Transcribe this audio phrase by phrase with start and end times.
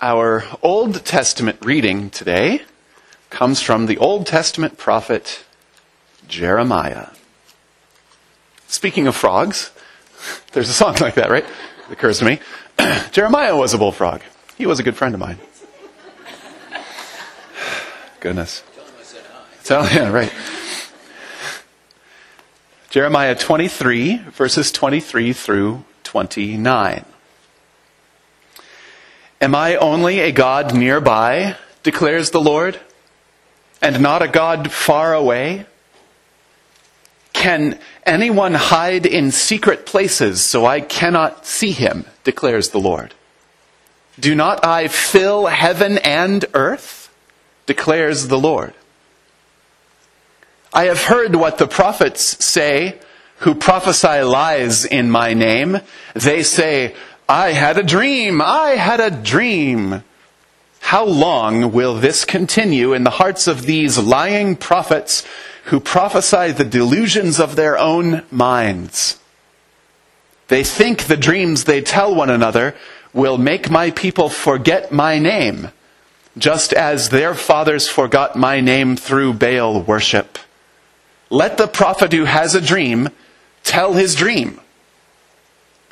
[0.00, 2.60] Our Old Testament reading today
[3.30, 5.42] comes from the Old Testament prophet
[6.28, 7.08] Jeremiah.
[8.66, 9.70] Speaking of frogs,
[10.52, 11.46] there's a song like that, right?
[11.88, 12.40] It occurs to me.
[13.10, 14.20] Jeremiah was a bullfrog.
[14.58, 15.38] He was a good friend of mine.
[18.20, 18.62] Goodness.
[18.74, 19.24] Tell him I said
[19.80, 19.94] hi.
[19.94, 20.32] yeah, right.
[22.90, 27.06] Jeremiah 23, verses 23 through 29.
[29.40, 32.80] Am I only a God nearby, declares the Lord,
[33.82, 35.66] and not a God far away?
[37.34, 43.14] Can anyone hide in secret places so I cannot see him, declares the Lord?
[44.18, 47.14] Do not I fill heaven and earth,
[47.66, 48.72] declares the Lord?
[50.72, 52.98] I have heard what the prophets say
[53.38, 55.80] who prophesy lies in my name.
[56.14, 56.94] They say,
[57.28, 58.40] I had a dream.
[58.40, 60.04] I had a dream.
[60.80, 65.26] How long will this continue in the hearts of these lying prophets
[65.64, 69.18] who prophesy the delusions of their own minds?
[70.46, 72.76] They think the dreams they tell one another
[73.12, 75.72] will make my people forget my name,
[76.38, 80.38] just as their fathers forgot my name through Baal worship.
[81.30, 83.08] Let the prophet who has a dream
[83.64, 84.60] tell his dream.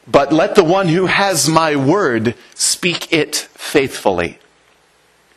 [0.07, 4.39] But let the one who has my word speak it faithfully.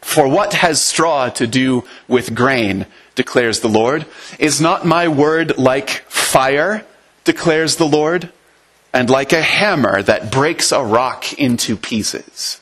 [0.02, 4.06] For what has straw to do with grain, declares the Lord?
[4.40, 6.86] Is not my word like fire,
[7.23, 8.32] declares the Lord,
[8.94, 12.62] and like a hammer that breaks a rock into pieces?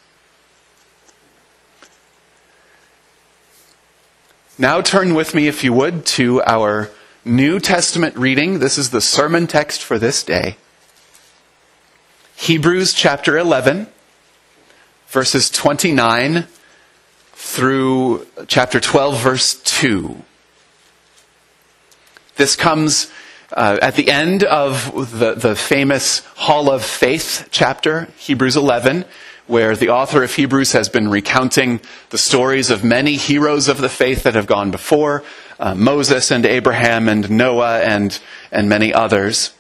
[4.58, 6.90] Now turn with me, if you would, to our
[7.26, 8.60] New Testament reading.
[8.60, 10.56] This is the sermon text for this day.
[12.36, 13.88] Hebrews chapter 11,
[15.08, 16.46] verses 29
[17.34, 20.22] through chapter 12, verse 2.
[22.36, 23.12] This comes
[23.54, 29.06] uh, at the end of the, the famous Hall of Faith chapter, Hebrews 11,
[29.48, 31.80] where the author of Hebrews has been recounting
[32.10, 35.24] the stories of many heroes of the faith that have gone before
[35.60, 38.20] uh, Moses and Abraham and Noah and,
[38.52, 39.54] and many others.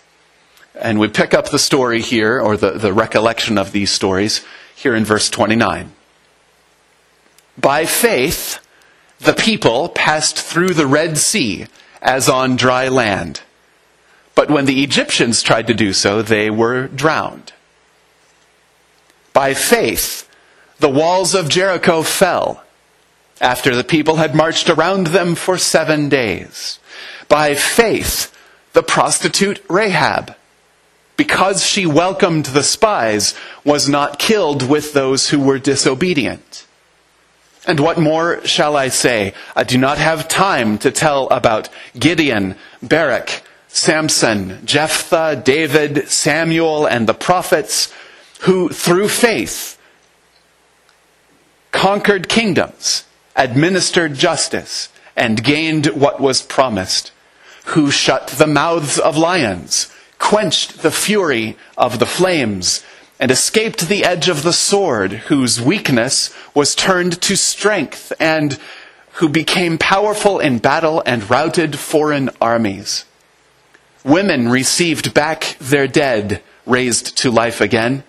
[0.80, 4.44] And we pick up the story here, or the, the recollection of these stories,
[4.75, 5.94] here in verse 29.
[7.58, 8.59] By faith,
[9.19, 11.68] the people passed through the Red Sea
[12.02, 13.41] as on dry land.
[14.36, 17.53] But when the Egyptians tried to do so, they were drowned.
[19.31, 20.30] By faith,
[20.80, 22.63] the walls of Jericho fell
[23.40, 26.80] after the people had marched around them for seven days.
[27.28, 28.34] By faith,
[28.74, 30.36] the prostitute Rahab
[31.17, 36.65] because she welcomed the spies, was not killed with those who were disobedient.
[37.67, 39.33] And what more shall I say?
[39.55, 47.07] I do not have time to tell about Gideon, Barak, Samson, Jephthah, David, Samuel, and
[47.07, 47.91] the prophets
[48.41, 49.79] who, through faith,
[51.71, 53.05] conquered kingdoms,
[53.35, 57.11] administered justice, and gained what was promised,
[57.65, 62.83] who shut the mouths of lions, quenched the fury of the flames,
[63.19, 68.57] and escaped the edge of the sword, whose weakness was turned to strength, and
[69.13, 73.05] who became powerful in battle and routed foreign armies.
[74.03, 78.03] Women received back their dead, raised to life again.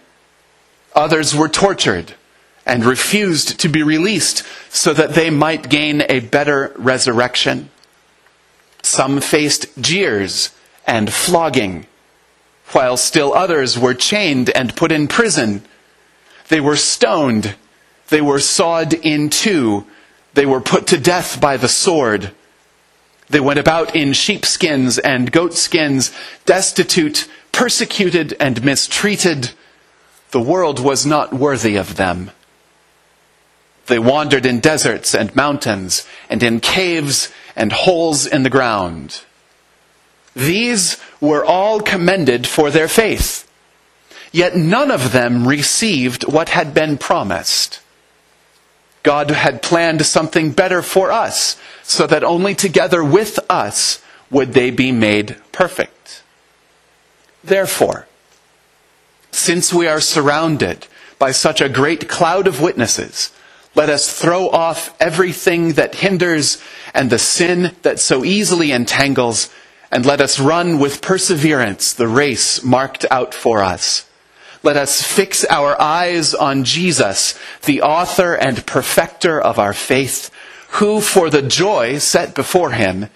[0.94, 2.14] Others were tortured
[2.66, 7.70] and refused to be released so that they might gain a better resurrection.
[8.82, 10.50] Some faced jeers
[10.86, 11.86] and flogging
[12.72, 15.62] while still others were chained and put in prison.
[16.49, 17.54] They were stoned.
[18.09, 19.87] They were sawed in two.
[20.34, 22.33] They were put to death by the sword.
[23.28, 26.13] They went about in sheepskins and goatskins,
[26.45, 29.51] destitute, persecuted, and mistreated.
[30.30, 32.30] The world was not worthy of them.
[33.86, 39.24] They wandered in deserts and mountains, and in caves and holes in the ground.
[40.36, 43.50] These were all commended for their faith.
[44.33, 47.80] Yet none of them received what had been promised.
[49.03, 54.71] God had planned something better for us, so that only together with us would they
[54.71, 56.22] be made perfect.
[57.42, 58.06] Therefore,
[59.30, 60.86] since we are surrounded
[61.18, 63.30] by such a great cloud of witnesses,
[63.74, 66.62] let us throw off everything that hinders
[66.92, 69.48] and the sin that so easily entangles
[69.91, 74.09] and let us run with perseverance the race marked out for us.
[74.62, 80.30] Let us fix our eyes on Jesus, the author and perfecter of our faith,
[80.71, 83.09] who for the joy set before him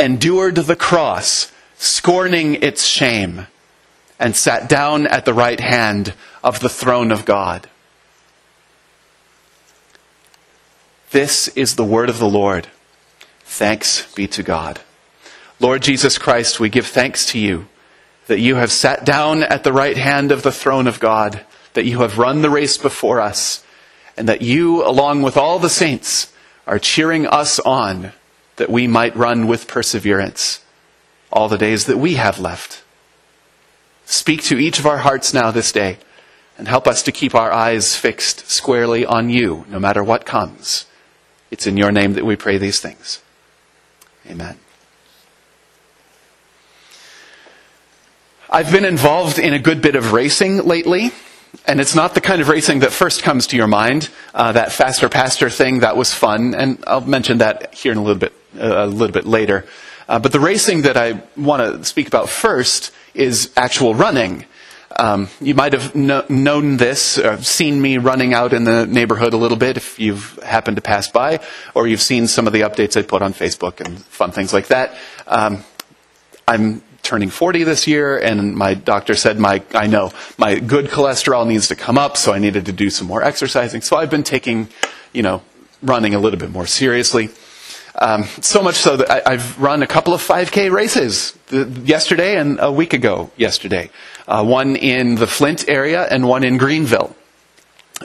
[0.00, 3.46] endured the cross, scorning its shame,
[4.18, 7.68] and sat down at the right hand of the throne of God.
[11.10, 12.68] This is the word of the Lord.
[13.40, 14.80] Thanks be to God.
[15.60, 17.68] Lord Jesus Christ, we give thanks to you
[18.26, 21.84] that you have sat down at the right hand of the throne of God, that
[21.84, 23.64] you have run the race before us,
[24.16, 26.32] and that you, along with all the saints,
[26.66, 28.12] are cheering us on
[28.56, 30.64] that we might run with perseverance
[31.32, 32.82] all the days that we have left.
[34.06, 35.98] Speak to each of our hearts now this day
[36.56, 40.86] and help us to keep our eyes fixed squarely on you, no matter what comes.
[41.50, 43.20] It's in your name that we pray these things.
[44.28, 44.58] Amen.
[48.54, 51.10] I've been involved in a good bit of racing lately,
[51.66, 54.10] and it's not the kind of racing that first comes to your mind.
[54.32, 58.00] Uh, that faster pastor thing that was fun, and I'll mention that here in a
[58.00, 59.66] little bit, uh, a little bit later.
[60.08, 64.44] Uh, but the racing that I want to speak about first is actual running.
[64.96, 69.32] Um, you might have kn- known this, or seen me running out in the neighborhood
[69.32, 71.40] a little bit if you've happened to pass by,
[71.74, 74.68] or you've seen some of the updates I put on Facebook and fun things like
[74.68, 74.94] that.
[75.26, 75.64] Um,
[76.46, 81.46] I'm turning 40 this year, and my doctor said my I know my good cholesterol
[81.46, 83.82] needs to come up, so I needed to do some more exercising.
[83.82, 84.68] So I've been taking,
[85.12, 85.42] you know,
[85.82, 87.28] running a little bit more seriously.
[87.96, 92.58] Um, so much so that I, have run a couple of 5K races yesterday and
[92.60, 93.88] a week ago yesterday.
[94.26, 97.14] Uh, one in the Flint area and one in Greenville.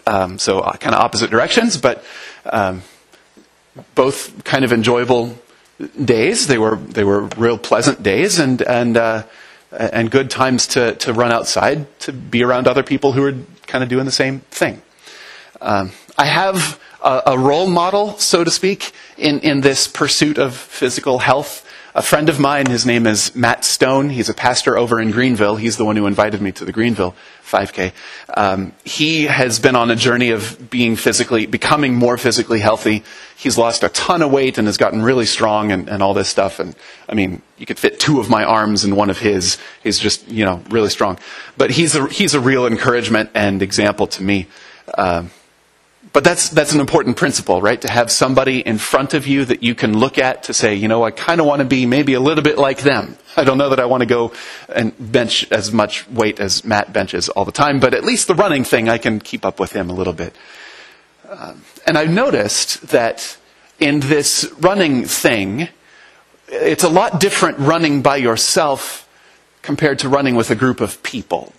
[0.06, 2.04] Um, so uh, kind of opposite directions, but
[2.46, 2.84] um,
[3.96, 5.36] both kind of enjoyable
[6.04, 6.48] days.
[6.48, 9.24] They were they were real pleasant days and and uh,
[9.72, 13.36] and good times to to run outside to be around other people who are
[13.68, 14.82] kind of doing the same thing.
[15.62, 20.56] Um, I have a, a, role model, so to speak, in in this pursuit of
[20.56, 21.66] physical health
[22.00, 24.10] a friend of mine, his name is Matt Stone.
[24.10, 25.58] He's a pastor over in Greenville.
[25.58, 27.14] He's the one who invited me to the Greenville
[27.44, 27.92] 5K.
[28.38, 33.04] Um, he has been on a journey of being physically, becoming more physically healthy.
[33.36, 36.30] He's lost a ton of weight and has gotten really strong and, and all this
[36.30, 36.62] stuff.
[36.62, 36.74] And
[37.10, 39.58] I mean, you could fit two of my arms in one of his.
[39.84, 41.20] He's just, you know, really strong.
[41.58, 44.48] But he's a, he's a real encouragement and example to me.
[44.98, 45.32] Um,
[46.12, 47.80] but that's, that's an important principle, right?
[47.82, 50.88] To have somebody in front of you that you can look at to say, you
[50.88, 53.18] know, I kind of want to be maybe a little bit like them.
[53.38, 54.34] I don't know that I want to go
[54.68, 58.36] and bench as much weight as Matt benches all the time, but at least the
[58.36, 60.36] running thing, I can keep up with him a little bit.
[61.30, 63.38] Um, and I've noticed that
[63.80, 65.70] in this running thing,
[66.48, 69.08] it's a lot different running by yourself
[69.62, 71.54] compared to running with a group of people.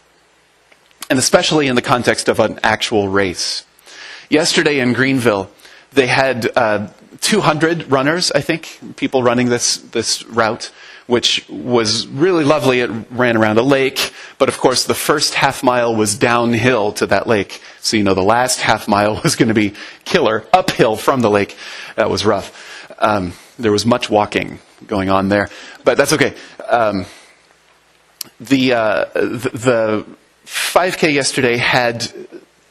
[1.08, 3.64] And especially in the context of an actual race.
[4.30, 5.50] Yesterday in Greenville,
[5.90, 6.86] they had uh,
[7.20, 10.70] 200 runners, I think, people running this, this route,
[11.08, 12.78] which was really lovely.
[12.78, 17.06] It ran around a lake, but of course the first half mile was downhill to
[17.06, 17.60] that lake.
[17.80, 19.74] So, you know, the last half mile was going to be
[20.04, 21.56] killer, uphill from the lake.
[21.96, 22.86] That was rough.
[23.00, 25.48] Um, there was much walking going on there,
[25.82, 26.36] but that's okay.
[26.68, 27.04] Um,
[28.38, 30.06] the, uh, the, the
[30.46, 32.12] 5K yesterday had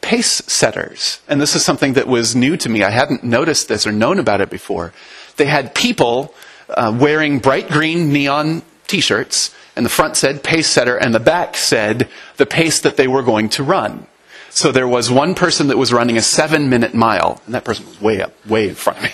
[0.10, 1.22] pace setters.
[1.28, 2.82] And this is something that was new to me.
[2.82, 4.92] I hadn't noticed this or known about it before.
[5.38, 6.34] They had people
[6.68, 11.20] uh, wearing bright green neon t shirts, and the front said pace setter, and the
[11.20, 14.08] back said the pace that they were going to run.
[14.50, 17.86] So there was one person that was running a seven minute mile, and that person
[17.86, 19.12] was way up, way in front of me.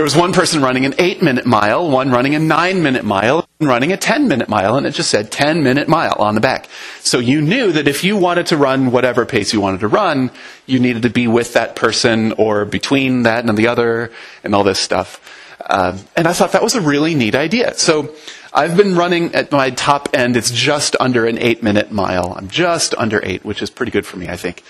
[0.00, 3.46] There was one person running an eight minute mile, one running a nine minute mile,
[3.60, 6.40] and running a 10 minute mile, and it just said 10 minute mile on the
[6.40, 6.70] back.
[7.00, 10.30] So you knew that if you wanted to run whatever pace you wanted to run,
[10.64, 14.10] you needed to be with that person or between that and the other
[14.42, 15.20] and all this stuff.
[15.60, 17.74] Uh, and I thought that was a really neat idea.
[17.74, 18.14] So
[18.54, 20.34] I've been running at my top end.
[20.34, 22.32] It's just under an eight minute mile.
[22.38, 24.62] I'm just under eight, which is pretty good for me, I think.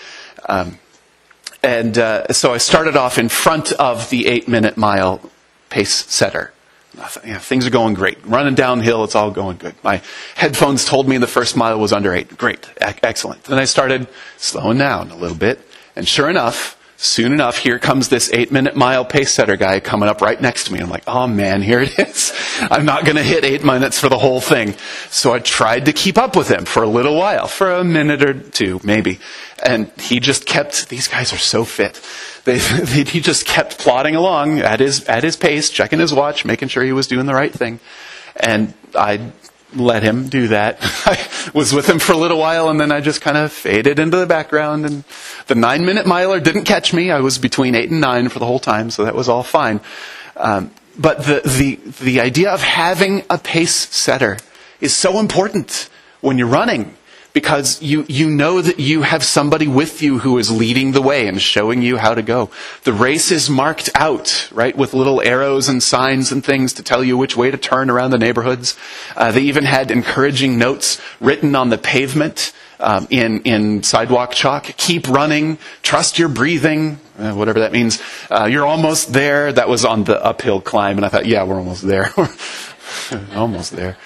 [0.49, 0.80] Um,
[1.62, 5.20] and uh, so I started off in front of the eight minute mile
[5.68, 6.52] pace setter.
[6.90, 8.18] Thought, yeah, things are going great.
[8.26, 9.74] Running downhill, it's all going good.
[9.84, 10.02] My
[10.34, 12.36] headphones told me the first mile was under eight.
[12.36, 13.44] Great, excellent.
[13.44, 15.60] Then I started slowing down a little bit,
[15.94, 20.09] and sure enough, soon enough, here comes this eight minute mile pace setter guy coming
[20.09, 20.80] up right next to me.
[20.80, 22.33] I'm like, oh man, here it is.
[22.61, 24.75] I'm not going to hit eight minutes for the whole thing.
[25.09, 28.23] So I tried to keep up with him for a little while, for a minute
[28.23, 29.19] or two, maybe.
[29.64, 32.00] And he just kept, these guys are so fit.
[32.42, 36.69] They, he just kept plodding along at his, at his pace, checking his watch, making
[36.69, 37.80] sure he was doing the right thing.
[38.35, 39.30] And I
[39.74, 40.78] let him do that.
[40.82, 41.18] I
[41.54, 44.16] was with him for a little while and then I just kind of faded into
[44.16, 45.04] the background and
[45.46, 47.10] the nine minute miler didn't catch me.
[47.10, 49.80] I was between eight and nine for the whole time, so that was all fine.
[50.36, 54.38] Um, but the, the, the idea of having a pace setter
[54.80, 55.88] is so important
[56.20, 56.96] when you're running
[57.32, 61.28] because you, you know that you have somebody with you who is leading the way
[61.28, 62.50] and showing you how to go.
[62.84, 67.04] The race is marked out, right, with little arrows and signs and things to tell
[67.04, 68.76] you which way to turn around the neighborhoods.
[69.16, 74.64] Uh, they even had encouraging notes written on the pavement um, in, in sidewalk chalk.
[74.76, 78.02] Keep running, trust your breathing, uh, whatever that means.
[78.30, 79.52] Uh, you're almost there.
[79.52, 82.12] That was on the uphill climb, and I thought, yeah, we're almost there.
[83.34, 83.96] almost there.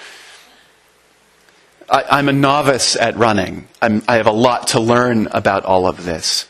[1.89, 3.67] I, am a novice at running.
[3.81, 6.47] I'm, I have a lot to learn about all of this.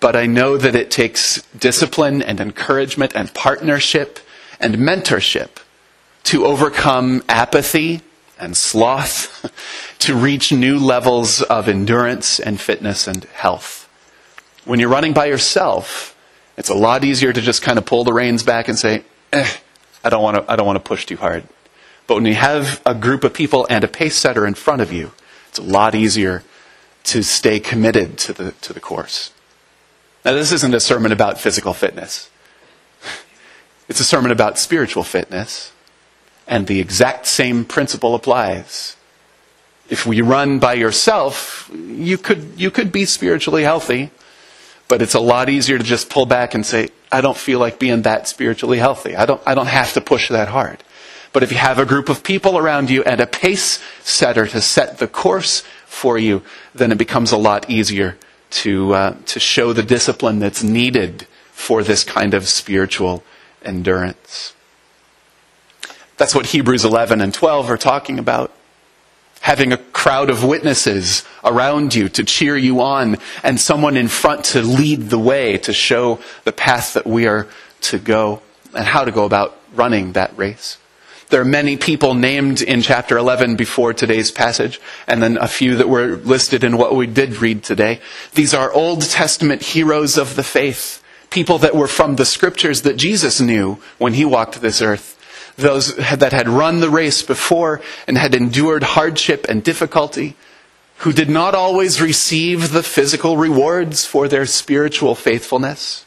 [0.00, 4.18] But I know that it takes discipline and encouragement and partnership
[4.58, 5.48] and mentorship
[6.24, 8.00] to overcome apathy
[8.38, 9.50] and sloth,
[10.00, 13.88] to reach new levels of endurance and fitness and health.
[14.64, 16.16] When you're running by yourself,
[16.56, 19.48] it's a lot easier to just kind of pull the reins back and say, eh,
[20.04, 21.44] I don't want to, I don't want to push too hard.
[22.12, 24.92] But when you have a group of people and a pace setter in front of
[24.92, 25.12] you,
[25.48, 26.42] it's a lot easier
[27.04, 29.30] to stay committed to the, to the course.
[30.22, 32.28] Now, this isn't a sermon about physical fitness.
[33.88, 35.72] It's a sermon about spiritual fitness,
[36.46, 38.96] and the exact same principle applies.
[39.88, 44.10] If we run by yourself, you could, you could be spiritually healthy,
[44.86, 47.78] but it's a lot easier to just pull back and say, I don't feel like
[47.78, 49.16] being that spiritually healthy.
[49.16, 50.84] I don't, I don't have to push that hard.
[51.32, 54.60] But if you have a group of people around you and a pace setter to
[54.60, 56.42] set the course for you,
[56.74, 58.18] then it becomes a lot easier
[58.50, 63.22] to, uh, to show the discipline that's needed for this kind of spiritual
[63.62, 64.52] endurance.
[66.16, 68.52] That's what Hebrews 11 and 12 are talking about.
[69.40, 74.44] Having a crowd of witnesses around you to cheer you on and someone in front
[74.46, 77.48] to lead the way, to show the path that we are
[77.80, 78.40] to go
[78.74, 80.78] and how to go about running that race.
[81.32, 85.76] There are many people named in chapter 11 before today's passage, and then a few
[85.76, 88.02] that were listed in what we did read today.
[88.34, 92.98] These are Old Testament heroes of the faith, people that were from the scriptures that
[92.98, 95.18] Jesus knew when he walked this earth.
[95.56, 100.36] Those that had run the race before and had endured hardship and difficulty,
[100.98, 106.04] who did not always receive the physical rewards for their spiritual faithfulness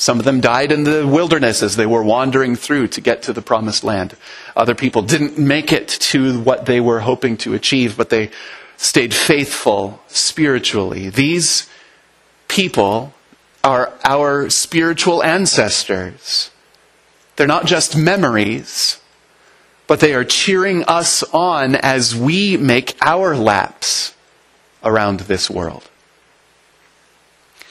[0.00, 3.34] some of them died in the wilderness as they were wandering through to get to
[3.34, 4.16] the promised land.
[4.56, 8.30] Other people didn't make it to what they were hoping to achieve, but they
[8.78, 11.10] stayed faithful spiritually.
[11.10, 11.68] These
[12.48, 13.12] people
[13.62, 16.50] are our spiritual ancestors.
[17.36, 19.02] They're not just memories,
[19.86, 24.14] but they are cheering us on as we make our laps
[24.82, 25.89] around this world.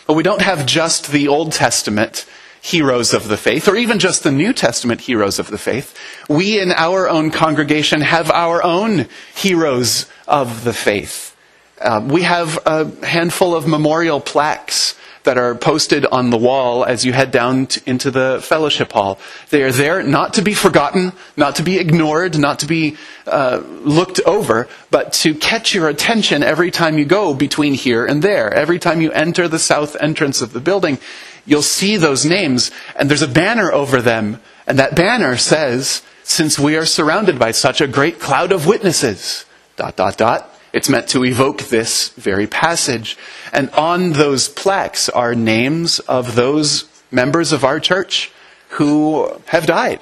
[0.10, 2.26] But we don't have just the Old Testament
[2.60, 5.96] heroes of the faith, or even just the New Testament heroes of the faith.
[6.28, 11.38] We in our own congregation have our own heroes of the faith.
[11.80, 14.96] Uh, we have a handful of memorial plaques
[15.30, 19.20] that are posted on the wall as you head down to, into the fellowship hall.
[19.52, 23.62] They are there not to be forgotten, not to be ignored, not to be uh,
[23.84, 28.52] looked over, but to catch your attention every time you go between here and there.
[28.52, 30.98] Every time you enter the south entrance of the building,
[31.46, 36.58] you'll see those names, and there's a banner over them, and that banner says, since
[36.58, 39.46] we are surrounded by such a great cloud of witnesses,
[39.76, 43.18] dot, dot, dot, it's meant to evoke this very passage.
[43.52, 48.32] And on those plaques are names of those members of our church
[48.70, 50.00] who have died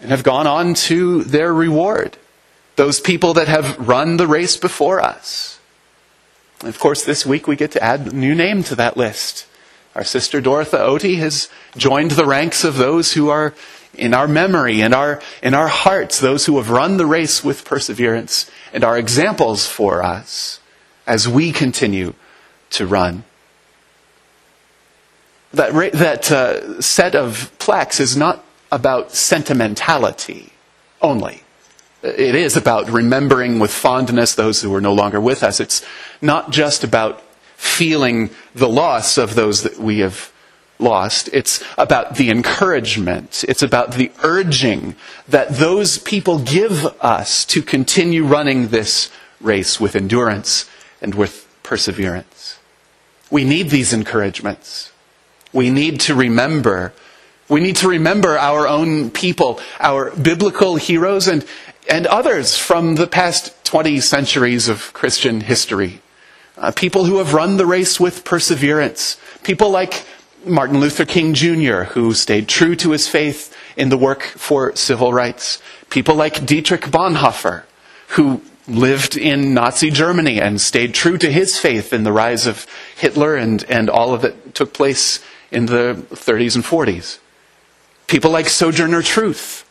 [0.00, 2.16] and have gone on to their reward.
[2.76, 5.60] Those people that have run the race before us.
[6.60, 9.46] And of course, this week we get to add a new name to that list.
[9.94, 13.52] Our sister Dorothy Oti has joined the ranks of those who are
[13.94, 17.66] in our memory, in our, in our hearts, those who have run the race with
[17.66, 20.60] perseverance and are examples for us
[21.06, 22.14] as we continue
[22.70, 23.24] to run.
[25.52, 30.52] That, that uh, set of plaques is not about sentimentality
[31.02, 31.42] only.
[32.02, 35.60] It is about remembering with fondness those who are no longer with us.
[35.60, 35.84] It's
[36.20, 37.20] not just about
[37.56, 40.31] feeling the loss of those that we have
[40.78, 41.28] lost.
[41.32, 43.44] It's about the encouragement.
[43.48, 44.96] It's about the urging
[45.28, 49.10] that those people give us to continue running this
[49.40, 50.68] race with endurance
[51.00, 52.58] and with perseverance.
[53.30, 54.92] We need these encouragements.
[55.52, 56.92] We need to remember.
[57.48, 61.44] We need to remember our own people, our biblical heroes, and
[61.88, 66.00] and others from the past 20 centuries of Christian history.
[66.56, 69.16] Uh, people who have run the race with perseverance.
[69.42, 70.04] People like
[70.44, 75.12] Martin Luther King Jr., who stayed true to his faith in the work for civil
[75.12, 75.62] rights.
[75.90, 77.64] People like Dietrich Bonhoeffer,
[78.08, 82.66] who lived in Nazi Germany and stayed true to his faith in the rise of
[82.96, 87.18] Hitler and, and all of that took place in the 30s and 40s.
[88.06, 89.68] People like Sojourner Truth,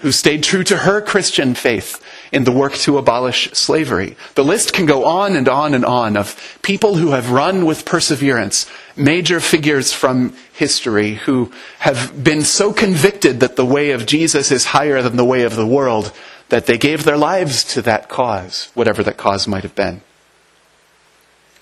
[0.00, 4.16] who stayed true to her Christian faith in the work to abolish slavery.
[4.34, 7.84] The list can go on and on and on of people who have run with
[7.84, 14.50] perseverance, major figures from history who have been so convicted that the way of Jesus
[14.50, 16.12] is higher than the way of the world
[16.48, 20.00] that they gave their lives to that cause, whatever that cause might have been.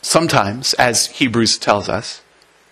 [0.01, 2.23] Sometimes, as Hebrews tells us,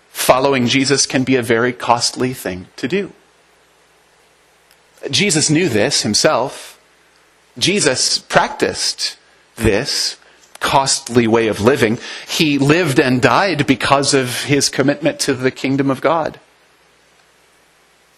[0.09, 3.11] following Jesus can be a very costly thing to do.
[5.11, 6.79] Jesus knew this himself.
[7.57, 9.17] Jesus practiced
[9.55, 10.17] this
[10.65, 11.99] costly way of living.
[12.27, 16.39] He lived and died because of his commitment to the kingdom of God.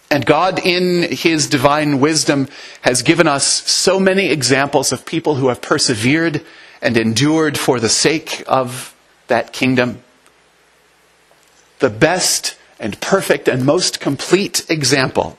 [0.10, 2.48] And God, in His divine wisdom,
[2.82, 6.46] has given us so many examples of people who have persevered
[6.82, 8.96] and endured for the sake of
[9.28, 10.02] that kingdom.
[11.80, 15.38] The best and perfect and most complete example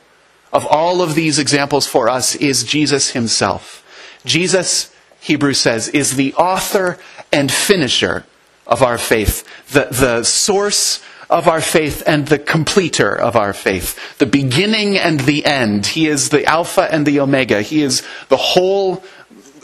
[0.53, 3.83] of all of these examples for us is Jesus Himself.
[4.27, 6.99] Jesus, Hebrews says, is the author
[7.33, 8.25] and finisher
[8.67, 14.19] of our faith, the, the source of our faith and the completer of our faith,
[14.19, 15.87] the beginning and the end.
[15.87, 17.61] He is the Alpha and the Omega.
[17.61, 19.03] He is the whole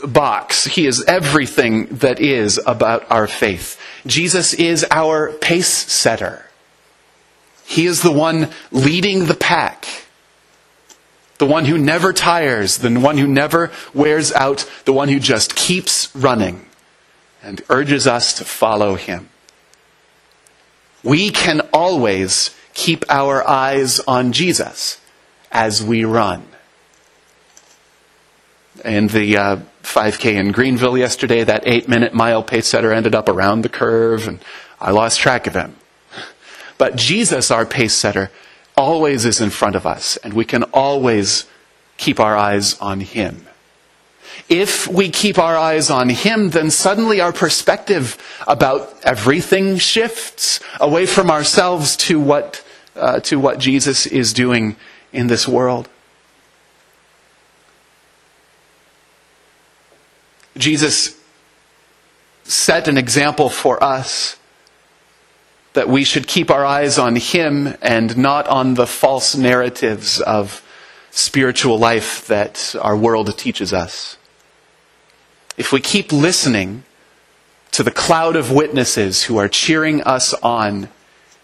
[0.05, 0.65] box.
[0.65, 3.79] He is everything that is about our faith.
[4.05, 6.45] Jesus is our pace setter.
[7.65, 9.87] He is the one leading the pack.
[11.37, 15.55] The one who never tires, the one who never wears out, the one who just
[15.55, 16.65] keeps running
[17.43, 19.29] and urges us to follow him
[21.05, 24.99] we can always keep our eyes on Jesus
[25.51, 26.43] as we run.
[28.83, 33.29] In the uh, 5K in Greenville yesterday, that eight minute mile pace setter ended up
[33.29, 34.39] around the curve, and
[34.81, 35.75] I lost track of him.
[36.77, 38.31] But Jesus, our pace setter,
[38.77, 41.45] always is in front of us, and we can always
[41.97, 43.45] keep our eyes on him.
[44.49, 51.05] If we keep our eyes on Him, then suddenly our perspective about everything shifts away
[51.05, 52.63] from ourselves to what,
[52.95, 54.75] uh, to what Jesus is doing
[55.11, 55.89] in this world.
[60.57, 61.19] Jesus
[62.43, 64.37] set an example for us
[65.75, 70.61] that we should keep our eyes on Him and not on the false narratives of
[71.11, 74.17] spiritual life that our world teaches us
[75.57, 76.83] if we keep listening
[77.71, 80.89] to the cloud of witnesses who are cheering us on,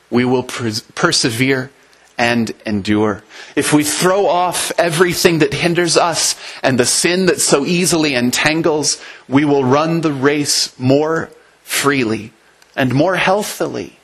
[0.10, 1.72] we will pers- persevere
[2.17, 3.24] and endure.
[3.56, 9.02] If we throw off everything that hinders us and the sin that so easily entangles,
[9.28, 11.30] we will run the race more
[11.63, 12.34] freely
[12.76, 13.98] and more healthily.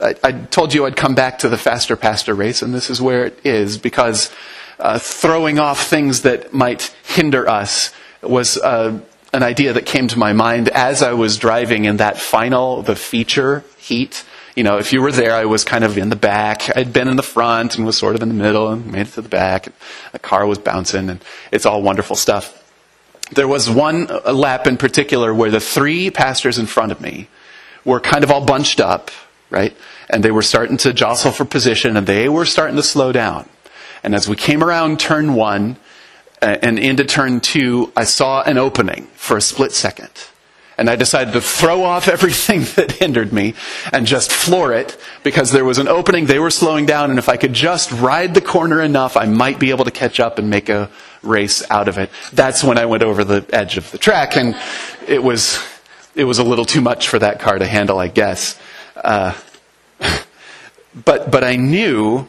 [0.00, 3.00] I, I told you I'd come back to the faster pastor race, and this is
[3.00, 4.30] where it is because
[4.78, 8.98] uh, throwing off things that might hinder us was uh,
[9.32, 12.96] an idea that came to my mind as I was driving in that final, the
[12.96, 14.24] feature heat.
[14.56, 16.76] You know, if you were there, I was kind of in the back.
[16.76, 19.12] I'd been in the front and was sort of in the middle and made it
[19.12, 19.68] to the back.
[20.12, 22.56] The car was bouncing and it's all wonderful stuff.
[23.32, 27.28] There was one lap in particular where the three pastors in front of me
[27.84, 29.10] were kind of all bunched up,
[29.50, 29.76] right?
[30.08, 33.48] And they were starting to jostle for position and they were starting to slow down.
[34.02, 35.76] And as we came around turn one
[36.40, 40.10] uh, and into turn two, I saw an opening for a split second.
[40.78, 43.54] And I decided to throw off everything that hindered me
[43.92, 47.28] and just floor it because there was an opening, they were slowing down, and if
[47.28, 50.48] I could just ride the corner enough, I might be able to catch up and
[50.48, 50.88] make a
[51.22, 52.08] race out of it.
[52.32, 54.56] That's when I went over the edge of the track, and
[55.06, 55.62] it was,
[56.14, 58.58] it was a little too much for that car to handle, I guess.
[59.00, 59.34] Uh,
[61.04, 62.28] but, but I knew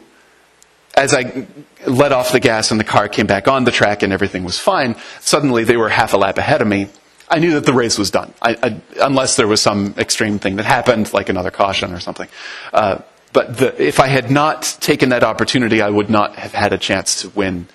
[0.96, 1.48] as I
[1.88, 4.60] let off the gas and the car came back on the track and everything was
[4.60, 6.88] fine, suddenly they were half a lap ahead of me.
[7.30, 10.58] I knew that the race was done, I, I, unless there was some extreme thing
[10.58, 12.28] that happened, like another caution or something.
[12.74, 13.00] Uh,
[13.32, 16.78] but the, if I had not taken that opportunity, I would not have had a
[16.78, 17.68] chance to win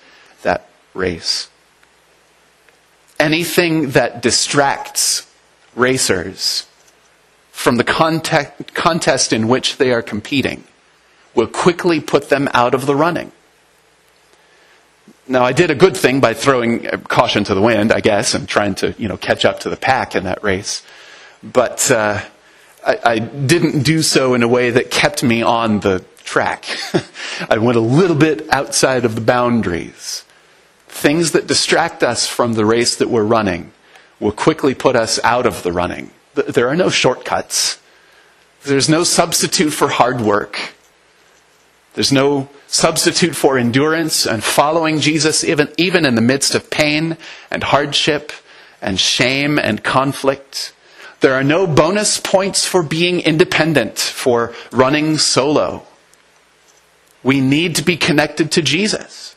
[0.43, 1.49] that race.
[3.19, 5.27] Anything that distracts
[5.75, 6.67] racers
[7.57, 10.63] from the contest in which they are competing
[11.33, 13.31] will quickly put them out of the running.
[15.27, 18.47] Now, I did a good thing by throwing caution to the wind, I guess, and
[18.47, 20.83] trying to, you know, catch up to the pack in that race.
[21.41, 22.21] But uh,
[22.85, 26.65] I, I didn't do so in a way that kept me on the track.
[27.49, 30.23] I went a little bit outside of the boundaries.
[30.89, 33.71] Things that distract us from the race that we're running
[34.19, 36.11] will quickly put us out of the running.
[36.47, 37.79] There are no shortcuts.
[38.63, 40.73] There's no substitute for hard work.
[41.93, 47.17] There's no substitute for endurance and following Jesus, even, even in the midst of pain
[47.49, 48.31] and hardship
[48.81, 50.73] and shame and conflict.
[51.21, 55.87] There are no bonus points for being independent, for running solo.
[57.23, 59.35] We need to be connected to Jesus,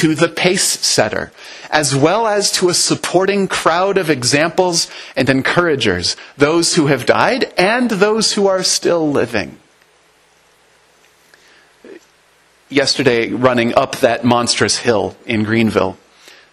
[0.00, 1.32] to the pace setter,
[1.70, 7.52] as well as to a supporting crowd of examples and encouragers, those who have died
[7.56, 9.58] and those who are still living
[12.70, 15.98] yesterday running up that monstrous hill in Greenville.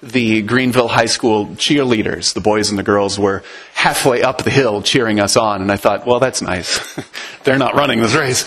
[0.03, 4.81] The Greenville High School cheerleaders, the boys and the girls, were halfway up the hill
[4.81, 6.99] cheering us on, and I thought, well, that's nice.
[7.43, 8.45] They're not running this race.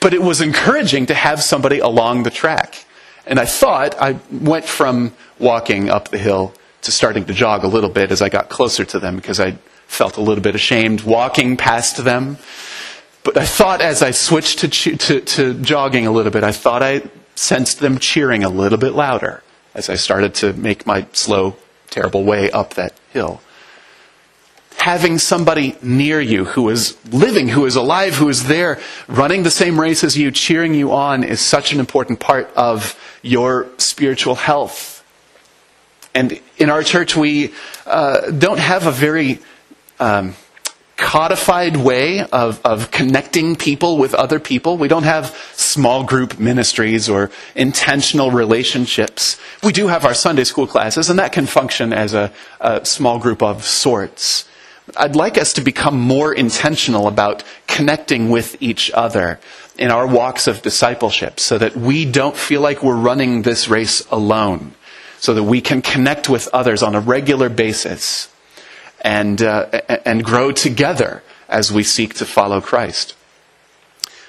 [0.00, 2.85] But it was encouraging to have somebody along the track.
[3.26, 7.68] And I thought I went from walking up the hill to starting to jog a
[7.68, 11.02] little bit as I got closer to them because I felt a little bit ashamed
[11.02, 12.38] walking past them.
[13.24, 16.82] But I thought as I switched to, to, to, jogging a little bit, I thought
[16.82, 17.02] I
[17.34, 19.42] sensed them cheering a little bit louder
[19.74, 21.56] as I started to make my slow,
[21.90, 23.40] terrible way up that hill.
[24.86, 29.50] Having somebody near you who is living, who is alive, who is there, running the
[29.50, 34.36] same race as you, cheering you on, is such an important part of your spiritual
[34.36, 35.04] health.
[36.14, 37.52] And in our church, we
[37.84, 39.40] uh, don't have a very
[39.98, 40.36] um,
[40.96, 44.78] codified way of, of connecting people with other people.
[44.78, 49.36] We don't have small group ministries or intentional relationships.
[49.64, 53.18] We do have our Sunday school classes, and that can function as a, a small
[53.18, 54.44] group of sorts.
[54.96, 59.38] I'd like us to become more intentional about connecting with each other
[59.78, 64.06] in our walks of discipleship so that we don't feel like we're running this race
[64.10, 64.74] alone,
[65.18, 68.28] so that we can connect with others on a regular basis
[69.02, 69.66] and, uh,
[70.04, 73.14] and grow together as we seek to follow Christ.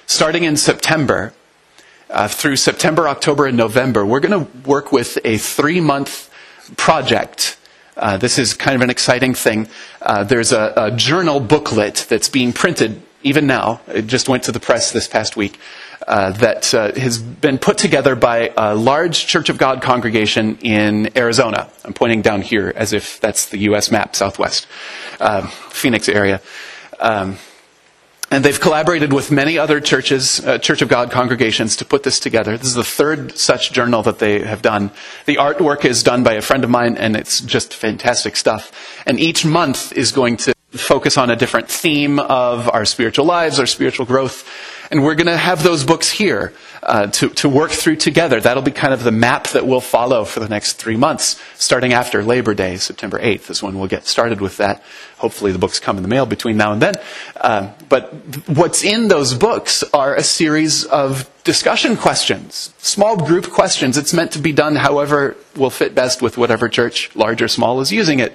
[0.06, 1.32] Starting in September,
[2.10, 6.30] uh, through September, October, and November, we're going to work with a three month
[6.76, 7.56] project.
[7.98, 9.68] Uh, this is kind of an exciting thing.
[10.00, 13.80] Uh, there's a, a, journal booklet that's being printed even now.
[13.88, 15.58] It just went to the press this past week.
[16.06, 21.10] Uh, that uh, has been put together by a large Church of God congregation in
[21.18, 21.68] Arizona.
[21.84, 23.90] I'm pointing down here as if that's the U.S.
[23.90, 24.66] map, southwest,
[25.20, 26.40] uh, Phoenix area.
[26.98, 27.36] Um,
[28.30, 32.20] and they've collaborated with many other churches, uh, Church of God congregations, to put this
[32.20, 32.56] together.
[32.58, 34.90] This is the third such journal that they have done.
[35.26, 39.02] The artwork is done by a friend of mine, and it's just fantastic stuff.
[39.06, 43.58] And each month is going to focus on a different theme of our spiritual lives,
[43.58, 44.46] our spiritual growth.
[44.90, 46.52] And we're going to have those books here
[46.88, 48.40] uh, to, to work through together.
[48.40, 51.92] That'll be kind of the map that we'll follow for the next three months, starting
[51.92, 54.82] after Labor Day, September 8th is when we'll get started with that.
[55.18, 56.94] Hopefully the books come in the mail between now and then.
[57.36, 58.12] Uh, but
[58.48, 63.98] what's in those books are a series of discussion questions, small group questions.
[63.98, 67.80] It's meant to be done however will fit best with whatever church, large or small,
[67.80, 68.34] is using it.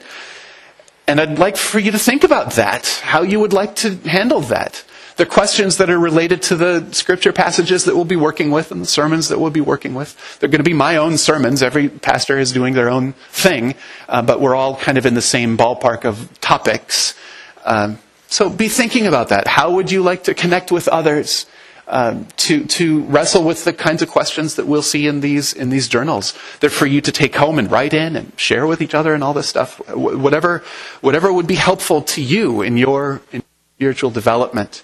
[1.08, 4.42] And I'd like for you to think about that, how you would like to handle
[4.42, 4.84] that.
[5.16, 8.82] The questions that are related to the scripture passages that we'll be working with and
[8.82, 10.40] the sermons that we'll be working with.
[10.40, 11.62] They're going to be my own sermons.
[11.62, 13.76] Every pastor is doing their own thing,
[14.10, 17.16] uh, but we're all kind of in the same ballpark of topics.
[17.64, 19.48] Um, so be thinking about that.
[19.48, 21.46] How would you like to connect with others?
[21.86, 25.70] Um, to to wrestle with the kinds of questions that we'll see in these in
[25.70, 26.34] these journals.
[26.62, 29.22] They're for you to take home and write in and share with each other and
[29.22, 29.82] all this stuff.
[29.90, 30.64] Whatever
[31.02, 33.44] whatever would be helpful to you in your in
[33.76, 34.82] spiritual development.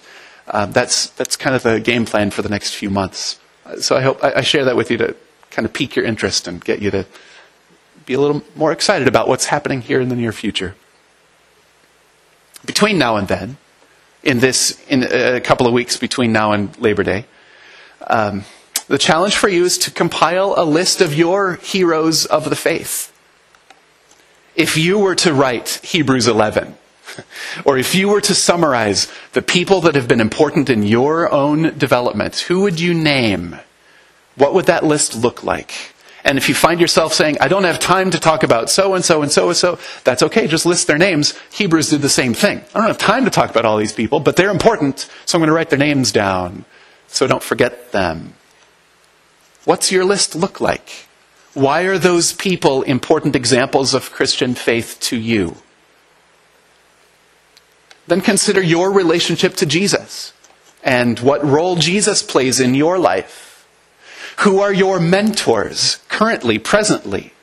[0.50, 3.40] Uh, that's that's kind of the game plan for the next few months.
[3.82, 5.16] So I hope I, I share that with you to
[5.52, 7.06] kind of pique your interest and get you to
[8.06, 10.76] be a little more excited about what's happening here in the near future.
[12.66, 13.58] Between now and then,
[14.24, 17.26] in this in a couple of weeks between now and Labor Day,
[18.08, 18.44] um,
[18.88, 23.14] the challenge for you is to compile a list of your heroes of the faith.
[24.56, 26.76] If you were to write Hebrews 11,
[27.66, 31.78] or if you were to summarize the people that have been important in your own
[31.78, 33.60] development, who would you name?
[34.36, 35.94] What would that list look like?
[36.24, 39.04] And if you find yourself saying, I don't have time to talk about so and
[39.04, 40.48] so and so and so, that's okay.
[40.48, 41.38] Just list their names.
[41.52, 42.62] Hebrews did the same thing.
[42.76, 45.42] I don't have time to talk about all these people, but they're important, so I'm
[45.42, 46.66] going to write their names down
[47.12, 48.34] so don't forget them.
[49.66, 51.08] What's your list look like?
[51.54, 55.58] Why are those people important examples of Christian faith to you?
[58.10, 60.34] Then consider your relationship to Jesus
[60.84, 63.68] and what role Jesus plays in your life.
[64.40, 67.34] Who are your mentors currently, presently?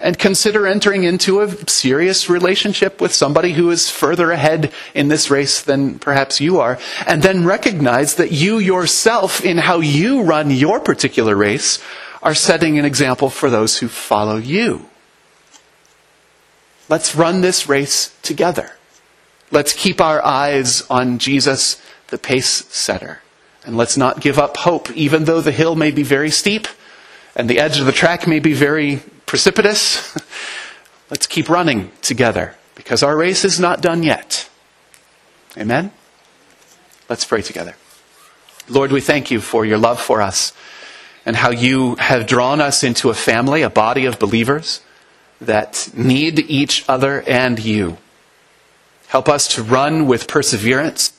[0.00, 5.30] And consider entering into a serious relationship with somebody who is further ahead in this
[5.30, 6.78] race than perhaps you are.
[7.06, 11.78] And then recognize that you yourself, in how you run your particular race,
[12.22, 14.86] are setting an example for those who follow you.
[16.88, 18.72] Let's run this race together.
[19.50, 23.20] Let's keep our eyes on Jesus, the pace setter.
[23.64, 26.66] And let's not give up hope, even though the hill may be very steep
[27.36, 30.16] and the edge of the track may be very precipitous.
[31.10, 34.48] let's keep running together because our race is not done yet.
[35.56, 35.92] Amen?
[37.08, 37.74] Let's pray together.
[38.68, 40.52] Lord, we thank you for your love for us
[41.26, 44.80] and how you have drawn us into a family, a body of believers
[45.40, 47.98] that need each other and you.
[49.10, 51.12] Help us to run with perseverance,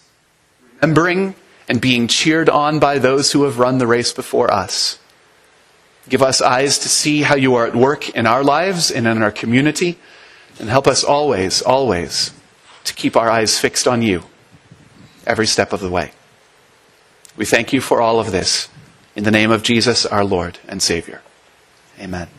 [0.80, 1.36] remembering
[1.68, 4.98] and being cheered on by those who have run the race before us.
[6.08, 9.22] Give us eyes to see how you are at work in our lives and in
[9.22, 10.00] our community,
[10.58, 12.32] and help us always, always
[12.86, 14.24] to keep our eyes fixed on you
[15.28, 16.14] every step of the way.
[17.36, 18.70] We thank you for all of this.
[19.18, 21.22] In the name of Jesus, our Lord and Savior.
[22.00, 22.30] Amen.